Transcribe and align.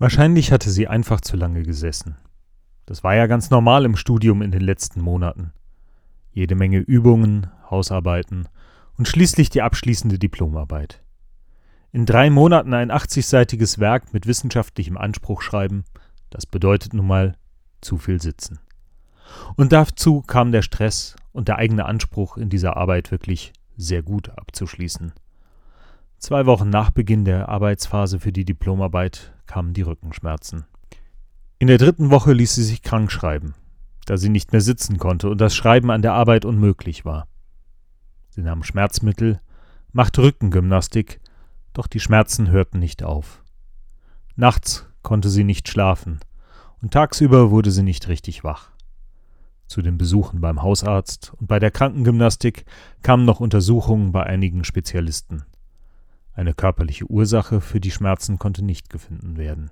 Wahrscheinlich 0.00 0.50
hatte 0.50 0.70
sie 0.70 0.88
einfach 0.88 1.20
zu 1.20 1.36
lange 1.36 1.62
gesessen. 1.62 2.16
Das 2.86 3.04
war 3.04 3.14
ja 3.14 3.26
ganz 3.26 3.50
normal 3.50 3.84
im 3.84 3.96
Studium 3.96 4.40
in 4.40 4.50
den 4.50 4.62
letzten 4.62 5.02
Monaten. 5.02 5.52
Jede 6.32 6.54
Menge 6.54 6.78
Übungen, 6.78 7.48
Hausarbeiten 7.70 8.48
und 8.96 9.08
schließlich 9.08 9.50
die 9.50 9.60
abschließende 9.60 10.18
Diplomarbeit. 10.18 11.02
In 11.92 12.06
drei 12.06 12.30
Monaten 12.30 12.72
ein 12.72 12.90
80-seitiges 12.90 13.78
Werk 13.78 14.14
mit 14.14 14.26
wissenschaftlichem 14.26 14.96
Anspruch 14.96 15.42
schreiben, 15.42 15.84
das 16.30 16.46
bedeutet 16.46 16.94
nun 16.94 17.06
mal 17.06 17.36
zu 17.82 17.98
viel 17.98 18.22
sitzen. 18.22 18.58
Und 19.54 19.70
dazu 19.72 20.22
kam 20.22 20.50
der 20.50 20.62
Stress 20.62 21.14
und 21.32 21.48
der 21.48 21.56
eigene 21.56 21.84
Anspruch, 21.84 22.38
in 22.38 22.48
dieser 22.48 22.78
Arbeit 22.78 23.10
wirklich 23.10 23.52
sehr 23.76 24.02
gut 24.02 24.30
abzuschließen. 24.30 25.12
Zwei 26.20 26.44
Wochen 26.44 26.68
nach 26.68 26.90
Beginn 26.90 27.24
der 27.24 27.48
Arbeitsphase 27.48 28.20
für 28.20 28.30
die 28.30 28.44
Diplomarbeit 28.44 29.32
kamen 29.46 29.72
die 29.72 29.80
Rückenschmerzen. 29.80 30.66
In 31.58 31.66
der 31.66 31.78
dritten 31.78 32.10
Woche 32.10 32.34
ließ 32.34 32.54
sie 32.54 32.62
sich 32.62 32.82
krank 32.82 33.10
schreiben, 33.10 33.54
da 34.04 34.18
sie 34.18 34.28
nicht 34.28 34.52
mehr 34.52 34.60
sitzen 34.60 34.98
konnte 34.98 35.30
und 35.30 35.40
das 35.40 35.54
Schreiben 35.54 35.90
an 35.90 36.02
der 36.02 36.12
Arbeit 36.12 36.44
unmöglich 36.44 37.06
war. 37.06 37.26
Sie 38.28 38.42
nahm 38.42 38.62
Schmerzmittel, 38.62 39.40
machte 39.92 40.22
Rückengymnastik, 40.22 41.22
doch 41.72 41.86
die 41.86 42.00
Schmerzen 42.00 42.50
hörten 42.50 42.80
nicht 42.80 43.02
auf. 43.02 43.42
Nachts 44.36 44.86
konnte 45.00 45.30
sie 45.30 45.42
nicht 45.42 45.70
schlafen, 45.70 46.20
und 46.82 46.92
tagsüber 46.92 47.50
wurde 47.50 47.70
sie 47.70 47.82
nicht 47.82 48.08
richtig 48.08 48.44
wach. 48.44 48.68
Zu 49.66 49.80
den 49.80 49.96
Besuchen 49.96 50.42
beim 50.42 50.60
Hausarzt 50.60 51.32
und 51.38 51.46
bei 51.46 51.58
der 51.58 51.70
Krankengymnastik 51.70 52.66
kamen 53.00 53.24
noch 53.24 53.40
Untersuchungen 53.40 54.12
bei 54.12 54.24
einigen 54.24 54.64
Spezialisten. 54.64 55.44
Eine 56.40 56.54
körperliche 56.54 57.04
Ursache 57.04 57.60
für 57.60 57.80
die 57.80 57.90
Schmerzen 57.90 58.38
konnte 58.38 58.64
nicht 58.64 58.88
gefunden 58.88 59.36
werden. 59.36 59.70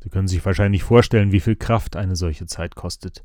Sie 0.00 0.10
können 0.10 0.28
sich 0.28 0.46
wahrscheinlich 0.46 0.84
vorstellen, 0.84 1.32
wie 1.32 1.40
viel 1.40 1.56
Kraft 1.56 1.96
eine 1.96 2.14
solche 2.14 2.46
Zeit 2.46 2.76
kostet. 2.76 3.24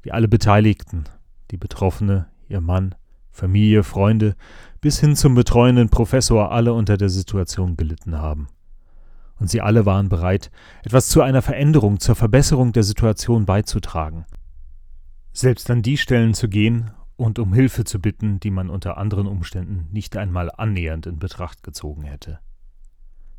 Wie 0.00 0.10
alle 0.10 0.26
Beteiligten, 0.26 1.04
die 1.50 1.58
Betroffene, 1.58 2.28
ihr 2.48 2.62
Mann, 2.62 2.94
Familie, 3.30 3.82
Freunde, 3.82 4.36
bis 4.80 5.00
hin 5.00 5.14
zum 5.14 5.34
betreuenden 5.34 5.90
Professor 5.90 6.50
alle 6.50 6.72
unter 6.72 6.96
der 6.96 7.10
Situation 7.10 7.76
gelitten 7.76 8.16
haben. 8.16 8.48
Und 9.38 9.50
sie 9.50 9.60
alle 9.60 9.84
waren 9.84 10.08
bereit, 10.08 10.50
etwas 10.82 11.10
zu 11.10 11.20
einer 11.20 11.42
Veränderung, 11.42 12.00
zur 12.00 12.14
Verbesserung 12.14 12.72
der 12.72 12.84
Situation 12.84 13.44
beizutragen. 13.44 14.24
Selbst 15.34 15.70
an 15.70 15.82
die 15.82 15.98
Stellen 15.98 16.32
zu 16.32 16.48
gehen, 16.48 16.90
und 17.16 17.38
um 17.38 17.52
Hilfe 17.52 17.84
zu 17.84 18.00
bitten, 18.00 18.40
die 18.40 18.50
man 18.50 18.70
unter 18.70 18.96
anderen 18.96 19.26
Umständen 19.26 19.88
nicht 19.92 20.16
einmal 20.16 20.50
annähernd 20.50 21.06
in 21.06 21.18
Betracht 21.18 21.62
gezogen 21.62 22.02
hätte. 22.02 22.40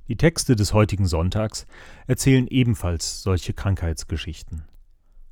Die 0.07 0.17
Texte 0.17 0.55
des 0.55 0.73
heutigen 0.73 1.05
Sonntags 1.05 1.65
erzählen 2.07 2.47
ebenfalls 2.47 3.23
solche 3.23 3.53
Krankheitsgeschichten 3.53 4.65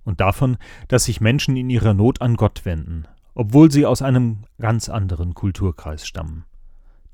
und 0.03 0.21
davon, 0.21 0.57
dass 0.87 1.05
sich 1.05 1.21
Menschen 1.21 1.57
in 1.57 1.69
ihrer 1.69 1.93
Not 1.93 2.21
an 2.21 2.35
Gott 2.35 2.65
wenden, 2.65 3.05
obwohl 3.33 3.71
sie 3.71 3.85
aus 3.85 4.01
einem 4.01 4.43
ganz 4.59 4.89
anderen 4.89 5.33
Kulturkreis 5.33 6.07
stammen, 6.07 6.45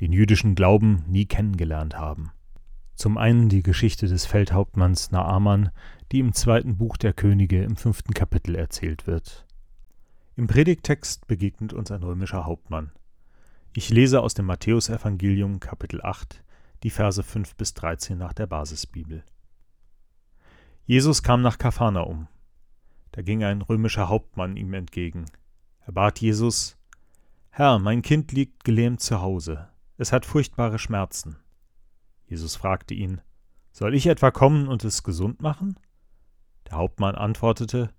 den 0.01 0.13
jüdischen 0.13 0.55
Glauben 0.55 1.03
nie 1.07 1.25
kennengelernt 1.25 1.97
haben. 1.97 2.31
Zum 2.95 3.17
einen 3.17 3.49
die 3.49 3.63
Geschichte 3.63 4.07
des 4.07 4.25
Feldhauptmanns 4.25 5.11
Naaman, 5.11 5.71
die 6.11 6.19
im 6.19 6.33
zweiten 6.33 6.77
Buch 6.77 6.97
der 6.97 7.13
Könige 7.13 7.63
im 7.63 7.75
fünften 7.75 8.13
Kapitel 8.13 8.55
erzählt 8.55 9.05
wird, 9.05 9.46
im 10.37 10.45
Predigttext 10.45 11.25
begegnet 11.25 11.73
uns 11.73 11.89
ein 11.89 12.03
römischer 12.03 12.45
Hauptmann. 12.45 12.91
Ich 13.73 13.89
lese 13.89 14.21
aus 14.21 14.35
dem 14.35 14.45
Matthäusevangelium 14.45 15.59
Kapitel 15.59 15.99
8 16.03 16.43
die 16.83 16.91
Verse 16.91 17.23
5 17.23 17.55
bis 17.55 17.73
13 17.73 18.19
nach 18.19 18.33
der 18.33 18.45
Basisbibel. 18.45 19.23
Jesus 20.85 21.23
kam 21.23 21.41
nach 21.41 21.57
Kapharnaum. 21.57 22.27
Da 23.13 23.23
ging 23.23 23.43
ein 23.43 23.63
römischer 23.63 24.09
Hauptmann 24.09 24.57
ihm 24.57 24.75
entgegen. 24.75 25.25
Er 25.87 25.93
bat 25.93 26.19
Jesus: 26.19 26.77
Herr, 27.49 27.79
mein 27.79 28.03
Kind 28.03 28.31
liegt 28.31 28.63
gelähmt 28.63 29.01
zu 29.01 29.21
Hause. 29.21 29.69
Es 29.97 30.11
hat 30.11 30.23
furchtbare 30.23 30.77
Schmerzen. 30.77 31.37
Jesus 32.27 32.55
fragte 32.55 32.93
ihn: 32.93 33.21
Soll 33.71 33.95
ich 33.95 34.05
etwa 34.05 34.29
kommen 34.29 34.67
und 34.67 34.83
es 34.83 35.01
gesund 35.01 35.41
machen? 35.41 35.79
Der 36.69 36.77
Hauptmann 36.77 37.15
antwortete: 37.15 37.89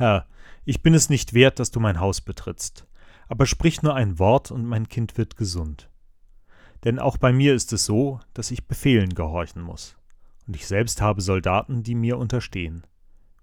Herr, 0.00 0.26
ich 0.64 0.82
bin 0.82 0.94
es 0.94 1.10
nicht 1.10 1.34
wert, 1.34 1.58
dass 1.58 1.72
du 1.72 1.78
mein 1.78 2.00
Haus 2.00 2.22
betrittst, 2.22 2.86
aber 3.28 3.44
sprich 3.44 3.82
nur 3.82 3.94
ein 3.94 4.18
Wort 4.18 4.50
und 4.50 4.64
mein 4.64 4.88
Kind 4.88 5.18
wird 5.18 5.36
gesund. 5.36 5.90
Denn 6.84 6.98
auch 6.98 7.18
bei 7.18 7.34
mir 7.34 7.54
ist 7.54 7.74
es 7.74 7.84
so, 7.84 8.18
dass 8.32 8.50
ich 8.50 8.66
Befehlen 8.66 9.14
gehorchen 9.14 9.60
muss, 9.60 9.98
und 10.46 10.56
ich 10.56 10.66
selbst 10.66 11.02
habe 11.02 11.20
Soldaten, 11.20 11.82
die 11.82 11.94
mir 11.94 12.16
unterstehen. 12.16 12.86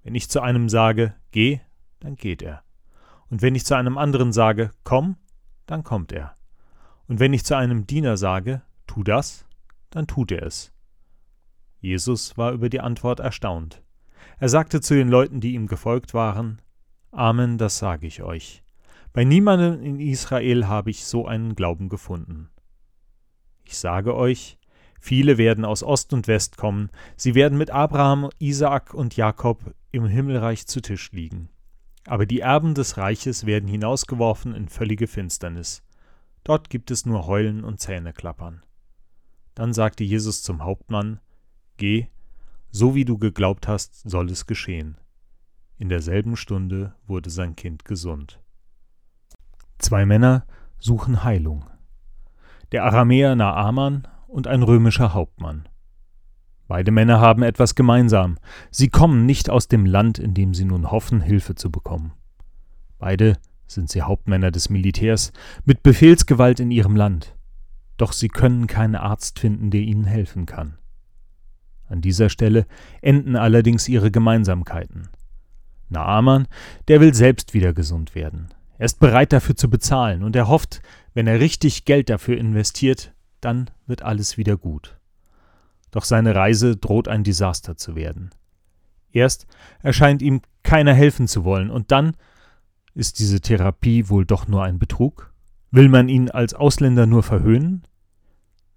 Wenn 0.01 0.15
ich 0.15 0.31
zu 0.31 0.41
einem 0.41 0.67
sage, 0.67 1.13
geh, 1.29 1.59
dann 1.99 2.15
geht 2.15 2.41
er. 2.41 2.63
Und 3.29 3.43
wenn 3.43 3.53
ich 3.53 3.63
zu 3.63 3.75
einem 3.75 3.99
anderen 3.99 4.33
sage, 4.33 4.71
komm, 4.83 5.17
dann 5.67 5.83
kommt 5.83 6.11
er. 6.11 6.37
Und 7.07 7.19
wenn 7.19 7.33
ich 7.33 7.45
zu 7.45 7.55
einem 7.55 7.85
Diener 7.85 8.17
sage, 8.17 8.63
tu 8.87 9.03
das, 9.03 9.45
dann 9.91 10.07
tut 10.07 10.31
er 10.31 10.41
es. 10.41 10.73
Jesus 11.81 12.35
war 12.35 12.51
über 12.51 12.69
die 12.69 12.81
Antwort 12.81 13.19
erstaunt. 13.19 13.83
Er 14.39 14.49
sagte 14.49 14.81
zu 14.81 14.93
den 14.93 15.09
Leuten, 15.09 15.39
die 15.39 15.53
ihm 15.53 15.67
gefolgt 15.67 16.13
waren, 16.13 16.61
Amen, 17.11 17.57
das 17.57 17.77
sage 17.77 18.07
ich 18.07 18.21
euch. 18.21 18.63
Bei 19.13 19.23
niemandem 19.23 19.81
in 19.81 19.99
Israel 19.99 20.67
habe 20.67 20.91
ich 20.91 21.05
so 21.05 21.25
einen 21.25 21.55
Glauben 21.55 21.89
gefunden. 21.89 22.49
Ich 23.63 23.77
sage 23.77 24.15
euch, 24.15 24.57
viele 24.99 25.37
werden 25.37 25.65
aus 25.65 25.83
Ost 25.83 26.13
und 26.13 26.27
West 26.27 26.57
kommen, 26.57 26.89
sie 27.15 27.33
werden 27.33 27.57
mit 27.57 27.71
Abraham, 27.71 28.29
Isaak 28.39 28.93
und 28.93 29.17
Jakob 29.17 29.73
im 29.91 30.05
Himmelreich 30.05 30.67
zu 30.67 30.81
Tisch 30.81 31.11
liegen. 31.11 31.49
Aber 32.05 32.25
die 32.25 32.39
Erben 32.39 32.75
des 32.75 32.97
Reiches 32.97 33.45
werden 33.45 33.67
hinausgeworfen 33.67 34.55
in 34.55 34.69
völlige 34.69 35.07
Finsternis. 35.07 35.83
Dort 36.43 36.69
gibt 36.69 36.91
es 36.91 37.05
nur 37.05 37.27
Heulen 37.27 37.63
und 37.63 37.81
Zähneklappern. 37.81 38.63
Dann 39.55 39.73
sagte 39.73 40.03
Jesus 40.03 40.43
zum 40.43 40.63
Hauptmann, 40.63 41.19
Geh, 41.75 42.07
so 42.71 42.95
wie 42.95 43.05
du 43.05 43.17
geglaubt 43.17 43.67
hast, 43.67 44.09
soll 44.09 44.29
es 44.29 44.45
geschehen. 44.45 44.97
In 45.77 45.89
derselben 45.89 46.35
Stunde 46.35 46.95
wurde 47.05 47.29
sein 47.29 47.55
Kind 47.55 47.85
gesund. 47.85 48.39
Zwei 49.77 50.05
Männer 50.05 50.45
suchen 50.79 51.23
Heilung. 51.23 51.65
Der 52.71 52.83
Aramäer 52.83 53.35
Naaman 53.35 54.07
und 54.27 54.47
ein 54.47 54.63
römischer 54.63 55.13
Hauptmann. 55.13 55.69
Beide 56.67 56.91
Männer 56.91 57.21
haben 57.21 57.43
etwas 57.43 57.75
gemeinsam. 57.75 58.37
Sie 58.71 58.89
kommen 58.89 59.25
nicht 59.25 59.49
aus 59.49 59.67
dem 59.67 59.85
Land, 59.85 60.19
in 60.19 60.33
dem 60.33 60.53
sie 60.53 60.65
nun 60.65 60.91
hoffen, 60.91 61.21
Hilfe 61.21 61.55
zu 61.55 61.71
bekommen. 61.71 62.11
Beide 62.99 63.37
sind 63.67 63.89
sie 63.89 64.01
Hauptmänner 64.01 64.51
des 64.51 64.69
Militärs 64.69 65.31
mit 65.63 65.83
Befehlsgewalt 65.83 66.59
in 66.59 66.71
ihrem 66.71 66.95
Land. 66.95 67.35
Doch 67.97 68.11
sie 68.11 68.27
können 68.27 68.67
keinen 68.67 68.95
Arzt 68.95 69.39
finden, 69.39 69.71
der 69.71 69.81
ihnen 69.81 70.05
helfen 70.05 70.45
kann. 70.45 70.77
An 71.87 72.01
dieser 72.01 72.29
Stelle 72.29 72.65
enden 73.01 73.35
allerdings 73.35 73.87
ihre 73.87 74.11
Gemeinsamkeiten. 74.11 75.09
Naaman, 75.89 76.47
der 76.87 76.99
will 76.99 77.13
selbst 77.13 77.53
wieder 77.53 77.73
gesund 77.73 78.13
werden. 78.13 78.49
Er 78.77 78.85
ist 78.85 78.99
bereit 78.99 79.33
dafür 79.33 79.55
zu 79.55 79.69
bezahlen 79.69 80.23
und 80.23 80.35
er 80.35 80.47
hofft, 80.47 80.81
wenn 81.13 81.27
er 81.27 81.39
richtig 81.39 81.85
Geld 81.85 82.09
dafür 82.09 82.37
investiert, 82.37 83.13
dann 83.41 83.69
wird 83.85 84.03
alles 84.03 84.37
wieder 84.37 84.57
gut. 84.57 84.99
Doch 85.91 86.03
seine 86.03 86.35
Reise 86.35 86.75
droht 86.75 87.07
ein 87.07 87.23
Desaster 87.23 87.77
zu 87.77 87.95
werden. 87.95 88.31
Erst 89.11 89.47
erscheint 89.81 90.21
ihm 90.21 90.41
keiner 90.63 90.93
helfen 90.93 91.27
zu 91.27 91.43
wollen, 91.43 91.71
und 91.71 91.91
dann 91.91 92.15
ist 92.93 93.19
diese 93.19 93.41
Therapie 93.41 94.09
wohl 94.09 94.25
doch 94.25 94.47
nur 94.47 94.63
ein 94.63 94.79
Betrug? 94.79 95.33
Will 95.71 95.89
man 95.89 96.09
ihn 96.09 96.29
als 96.29 96.53
Ausländer 96.53 97.05
nur 97.05 97.23
verhöhnen? 97.23 97.83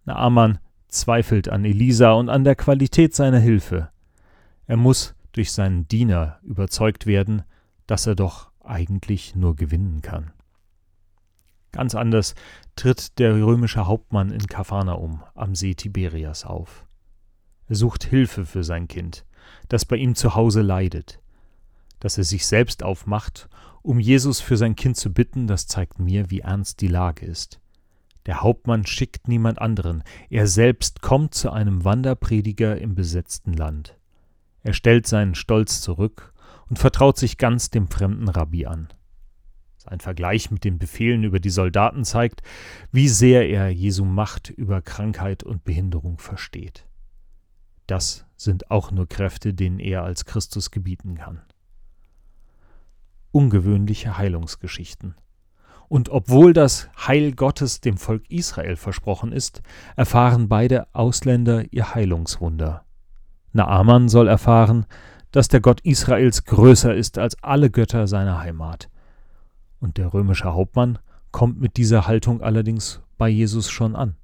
Naaman 0.05 0.59
zweifelt 0.91 1.49
an 1.49 1.65
Elisa 1.65 2.13
und 2.13 2.29
an 2.29 2.45
der 2.45 2.57
Qualität 2.57 3.15
seiner 3.15 3.39
Hilfe. 3.39 3.91
Er 4.67 4.77
muss 4.77 5.15
durch 5.33 5.53
seinen 5.53 5.89
Diener 5.89 6.39
überzeugt 6.43 7.07
werden, 7.07 7.43
dass 7.87 8.07
er 8.07 8.15
doch 8.15 8.51
eigentlich 8.63 9.35
nur 9.35 9.57
gewinnen 9.57 10.03
kann. 10.03 10.33
Ganz 11.73 11.95
anders 11.95 12.35
tritt 12.77 13.19
der 13.19 13.35
römische 13.35 13.87
Hauptmann 13.87 14.31
in 14.31 14.47
Kapharnaum 14.47 15.23
am 15.35 15.55
See 15.55 15.75
Tiberias 15.75 16.45
auf. 16.45 16.87
Er 17.69 17.77
sucht 17.77 18.05
Hilfe 18.05 18.45
für 18.45 18.65
sein 18.65 18.89
Kind, 18.89 19.25
das 19.69 19.85
bei 19.85 19.97
ihm 19.97 20.15
zu 20.15 20.35
Hause 20.35 20.63
leidet. 20.63 21.21
Dass 22.01 22.19
er 22.19 22.25
sich 22.25 22.47
selbst 22.47 22.83
aufmacht, 22.83 23.49
um 23.83 24.01
Jesus 24.01 24.41
für 24.41 24.57
sein 24.57 24.75
Kind 24.75 24.97
zu 24.97 25.13
bitten, 25.13 25.47
das 25.47 25.67
zeigt 25.67 25.99
mir, 25.99 26.31
wie 26.31 26.41
ernst 26.41 26.81
die 26.81 26.89
Lage 26.89 27.27
ist. 27.27 27.61
Der 28.27 28.43
Hauptmann 28.43 28.87
schickt 28.87 29.29
niemand 29.29 29.61
anderen, 29.61 30.03
er 30.29 30.47
selbst 30.47 31.03
kommt 31.03 31.35
zu 31.35 31.51
einem 31.51 31.85
Wanderprediger 31.85 32.79
im 32.79 32.95
besetzten 32.95 33.53
Land. 33.55 33.97
Er 34.63 34.75
stellt 34.75 35.07
seinen 35.07 35.35
Stolz 35.35 35.81
zurück 35.81 36.35
und 36.69 36.79
vertraut 36.79 37.19
sich 37.19 37.39
ganz 37.39 37.71
dem 37.71 37.89
fremden 37.89 38.29
Rabbi 38.29 38.67
an. 38.67 38.89
Sein 39.79 40.01
Vergleich 40.01 40.51
mit 40.51 40.65
den 40.65 40.79
Befehlen 40.79 41.25
über 41.25 41.41
die 41.41 41.51
Soldaten 41.51 42.05
zeigt, 42.05 42.43
wie 42.93 43.09
sehr 43.09 43.49
er 43.49 43.71
Jesu 43.71 44.05
Macht 44.05 44.51
über 44.51 44.83
Krankheit 44.83 45.43
und 45.43 45.65
Behinderung 45.65 46.19
versteht. 46.19 46.87
Das 47.87 48.27
sind 48.37 48.71
auch 48.71 48.91
nur 48.93 49.09
Kräfte, 49.09 49.55
denen 49.55 49.81
er 49.81 50.05
als 50.05 50.27
Christus 50.27 50.71
gebieten 50.71 51.17
kann. 51.17 51.41
Ungewöhnliche 53.33 54.19
Heilungsgeschichten. 54.19 55.15
Und 55.91 56.09
obwohl 56.09 56.53
das 56.53 56.89
Heil 56.97 57.33
Gottes 57.33 57.81
dem 57.81 57.97
Volk 57.97 58.23
Israel 58.31 58.77
versprochen 58.77 59.33
ist, 59.33 59.61
erfahren 59.97 60.49
beide 60.49 60.87
Ausländer 60.95 61.65
ihr 61.73 61.97
Heilungswunder. 61.97 62.85
Naaman 63.53 64.09
soll 64.09 64.29
erfahren, 64.29 64.87
dass 65.33 65.49
der 65.49 65.61
Gott 65.61 65.81
Israels 65.81 66.45
größer 66.45 66.95
ist 66.95 67.19
als 67.19 67.43
alle 67.43 67.71
Götter 67.71 68.07
seiner 68.07 68.39
Heimat. 68.39 68.89
Und 69.81 69.97
der 69.97 70.15
römische 70.15 70.55
Hauptmann 70.55 71.01
kommt 71.33 71.61
mit 71.61 71.77
dieser 71.77 72.07
Haltung 72.07 72.41
allerdings 72.41 73.01
bei 73.19 73.29
Jesus 73.29 73.69
schon 73.69 73.97
an. 73.97 74.15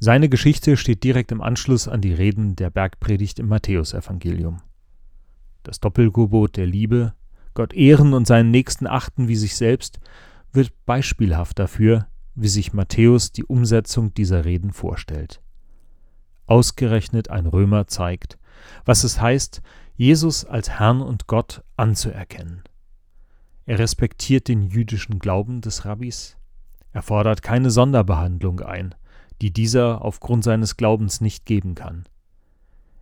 Seine 0.00 0.28
Geschichte 0.28 0.76
steht 0.76 1.04
direkt 1.04 1.30
im 1.30 1.42
Anschluss 1.42 1.86
an 1.86 2.00
die 2.00 2.12
Reden 2.12 2.56
der 2.56 2.70
Bergpredigt 2.70 3.38
im 3.38 3.46
Matthäusevangelium. 3.46 4.62
Das 5.62 5.78
Doppelgebot 5.78 6.56
der 6.56 6.66
Liebe, 6.66 7.14
Gott 7.54 7.72
ehren 7.72 8.14
und 8.14 8.26
seinen 8.26 8.50
Nächsten 8.50 8.88
achten 8.88 9.28
wie 9.28 9.36
sich 9.36 9.54
selbst, 9.54 10.00
wird 10.56 10.72
beispielhaft 10.86 11.58
dafür, 11.58 12.08
wie 12.34 12.48
sich 12.48 12.72
Matthäus 12.72 13.32
die 13.32 13.44
Umsetzung 13.44 14.12
dieser 14.14 14.44
Reden 14.44 14.72
vorstellt. 14.72 15.40
Ausgerechnet 16.46 17.30
ein 17.30 17.46
Römer 17.46 17.86
zeigt, 17.86 18.38
was 18.84 19.04
es 19.04 19.20
heißt, 19.20 19.62
Jesus 19.96 20.44
als 20.44 20.70
Herrn 20.70 21.00
und 21.00 21.26
Gott 21.26 21.62
anzuerkennen. 21.76 22.64
Er 23.64 23.78
respektiert 23.78 24.48
den 24.48 24.62
jüdischen 24.62 25.18
Glauben 25.18 25.60
des 25.60 25.84
Rabbis, 25.84 26.36
er 26.92 27.02
fordert 27.02 27.42
keine 27.42 27.70
Sonderbehandlung 27.70 28.60
ein, 28.60 28.94
die 29.42 29.52
dieser 29.52 30.02
aufgrund 30.02 30.44
seines 30.44 30.78
Glaubens 30.78 31.20
nicht 31.20 31.44
geben 31.44 31.74
kann. 31.74 32.08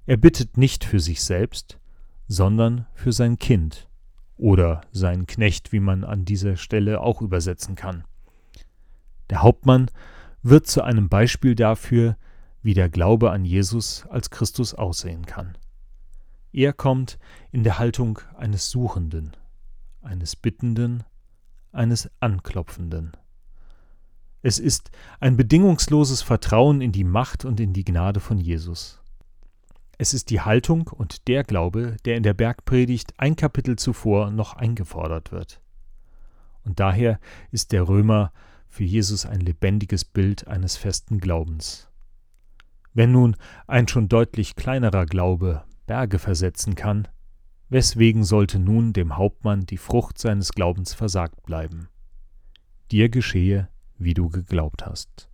Er 0.07 0.17
bittet 0.17 0.57
nicht 0.57 0.85
für 0.85 0.99
sich 0.99 1.23
selbst, 1.23 1.79
sondern 2.27 2.87
für 2.95 3.13
sein 3.13 3.39
Kind 3.39 3.89
oder 4.37 4.83
seinen 4.93 5.27
Knecht, 5.27 5.73
wie 5.73 5.81
man 5.81 6.05
an 6.05 6.25
dieser 6.25 6.57
Stelle 6.57 7.01
auch 7.01 7.23
übersetzen 7.23 7.75
kann. 7.75 8.05
Der 9.31 9.43
Hauptmann 9.43 9.91
wird 10.43 10.67
zu 10.67 10.83
einem 10.83 11.09
Beispiel 11.09 11.55
dafür, 11.55 12.17
wie 12.63 12.75
der 12.75 12.89
Glaube 12.89 13.31
an 13.31 13.45
Jesus 13.45 14.07
als 14.09 14.31
Christus 14.31 14.75
aussehen 14.75 15.27
kann. 15.27 15.57
Er 16.53 16.73
kommt 16.73 17.19
in 17.53 17.65
der 17.65 17.79
Haltung 17.79 18.21
eines 18.37 18.71
Suchenden, 18.71 19.33
eines 20.03 20.37
Bittenden, 20.37 21.05
eines 21.73 22.11
Anklopfenden. 22.21 23.13
Es 24.43 24.59
ist 24.59 24.91
ein 25.21 25.37
bedingungsloses 25.37 26.23
Vertrauen 26.23 26.81
in 26.81 26.93
die 26.93 27.05
Macht 27.05 27.45
und 27.45 27.61
in 27.61 27.73
die 27.73 27.85
Gnade 27.85 28.21
von 28.21 28.39
Jesus. 28.39 29.01
Es 30.05 30.13
ist 30.13 30.29
die 30.29 30.43
Haltung 30.43 30.89
und 30.89 31.29
der 31.29 31.45
Glaube, 31.45 31.97
der 32.05 32.19
in 32.19 32.25
der 32.25 32.35
Bergpredigt 32.35 33.15
ein 33.17 33.37
Kapitel 33.37 33.77
zuvor 33.77 34.31
noch 34.31 34.53
eingefordert 34.53 35.33
wird. 35.33 35.63
Und 36.63 36.79
daher 36.79 37.19
ist 37.53 37.73
der 37.73 37.89
Römer 37.89 38.31
für 38.69 38.85
Jesus 38.85 39.25
ein 39.25 39.41
lebendiges 39.41 40.05
Bild 40.05 40.47
eines 40.47 40.77
festen 40.77 41.21
Glaubens. 41.21 41.89
Wenn 42.93 43.13
nun 43.13 43.35
ein 43.67 43.89
schon 43.89 44.11
deutlich 44.11 44.57
kleinerer 44.57 45.07
Glaube 45.07 45.65
Berge 45.87 46.19
versetzen 46.19 46.75
kann, 46.75 47.09
weswegen 47.71 48.25
sollte 48.25 48.59
nun 48.59 48.93
dem 48.93 49.17
Hauptmann 49.17 49.65
die 49.65 49.79
Frucht 49.79 50.19
seines 50.19 50.53
Glaubens 50.53 50.93
versagt 50.93 51.45
bleiben? 51.45 51.89
Dir 52.91 53.09
geschehe, 53.09 53.71
wie 53.97 54.13
du 54.13 54.29
geglaubt 54.29 54.85
hast. 54.85 55.31